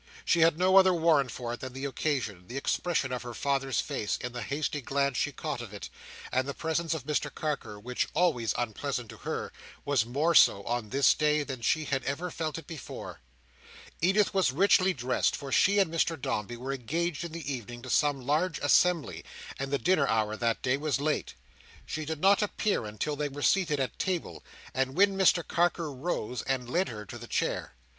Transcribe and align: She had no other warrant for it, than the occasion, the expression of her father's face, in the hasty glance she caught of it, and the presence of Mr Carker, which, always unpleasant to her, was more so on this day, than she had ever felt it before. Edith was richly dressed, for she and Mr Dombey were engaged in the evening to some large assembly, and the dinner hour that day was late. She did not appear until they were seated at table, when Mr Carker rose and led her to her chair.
She 0.25 0.39
had 0.39 0.57
no 0.57 0.77
other 0.77 0.95
warrant 0.95 1.29
for 1.29 1.53
it, 1.53 1.59
than 1.59 1.73
the 1.73 1.85
occasion, 1.85 2.47
the 2.47 2.57
expression 2.57 3.11
of 3.11 3.21
her 3.21 3.35
father's 3.35 3.81
face, 3.81 4.17
in 4.17 4.31
the 4.31 4.41
hasty 4.41 4.81
glance 4.81 5.15
she 5.15 5.31
caught 5.31 5.61
of 5.61 5.75
it, 5.75 5.91
and 6.31 6.47
the 6.47 6.55
presence 6.55 6.95
of 6.95 7.05
Mr 7.05 7.31
Carker, 7.31 7.79
which, 7.79 8.07
always 8.15 8.55
unpleasant 8.57 9.09
to 9.11 9.17
her, 9.17 9.53
was 9.85 10.03
more 10.03 10.33
so 10.33 10.63
on 10.63 10.89
this 10.89 11.13
day, 11.13 11.43
than 11.43 11.61
she 11.61 11.85
had 11.85 12.03
ever 12.05 12.31
felt 12.31 12.57
it 12.57 12.65
before. 12.65 13.21
Edith 14.01 14.33
was 14.33 14.51
richly 14.51 14.91
dressed, 14.91 15.35
for 15.35 15.51
she 15.51 15.77
and 15.77 15.93
Mr 15.93 16.19
Dombey 16.19 16.57
were 16.57 16.73
engaged 16.73 17.23
in 17.23 17.31
the 17.31 17.53
evening 17.53 17.83
to 17.83 17.89
some 17.91 18.25
large 18.25 18.57
assembly, 18.63 19.23
and 19.59 19.69
the 19.69 19.77
dinner 19.77 20.07
hour 20.07 20.35
that 20.35 20.63
day 20.63 20.77
was 20.77 20.99
late. 20.99 21.35
She 21.85 22.05
did 22.05 22.19
not 22.19 22.41
appear 22.41 22.85
until 22.87 23.15
they 23.15 23.29
were 23.29 23.43
seated 23.43 23.79
at 23.79 23.99
table, 23.99 24.43
when 24.73 25.15
Mr 25.15 25.47
Carker 25.47 25.91
rose 25.93 26.41
and 26.41 26.67
led 26.67 26.89
her 26.89 27.05
to 27.05 27.19
her 27.19 27.27
chair. 27.27 27.75